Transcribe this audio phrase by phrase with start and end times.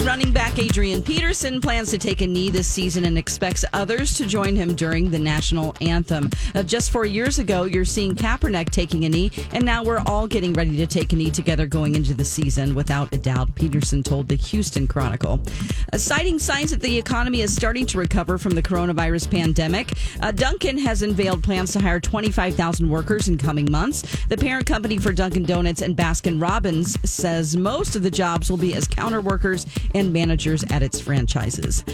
[0.00, 4.26] Running back Adrian Peterson plans to take a knee this season and expects others to
[4.26, 6.28] join him during the national anthem.
[6.54, 10.26] Uh, just four years ago, you're seeing Kaepernick taking a knee, and now we're all
[10.26, 14.02] getting ready to take a knee together going into the season, without a doubt, Peterson
[14.02, 15.40] told the Houston Chronicle.
[15.92, 20.32] Uh, citing signs that the economy is starting to recover from the coronavirus pandemic, uh,
[20.32, 24.02] Dunkin' has unveiled plans to hire 25,000 workers in coming months.
[24.28, 28.58] The parent company for Dunkin' Donuts and Baskin Robbins says most of the jobs will
[28.58, 29.64] be as counter workers
[29.94, 31.84] and managers at its franchises.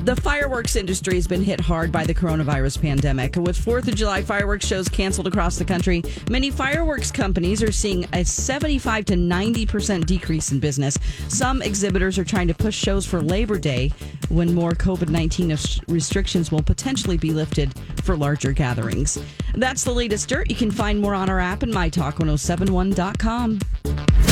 [0.00, 3.36] The fireworks industry has been hit hard by the coronavirus pandemic.
[3.36, 8.06] With 4th of July fireworks shows canceled across the country, many fireworks companies are seeing
[8.12, 10.96] a 75 to 90% decrease in business.
[11.28, 13.92] Some exhibitors are trying to push shows for Labor Day
[14.28, 15.56] when more COVID 19
[15.88, 19.18] restrictions will potentially be lifted for larger gatherings.
[19.54, 20.48] That's the latest dirt.
[20.48, 24.31] You can find more on our app and mytalk1071.com.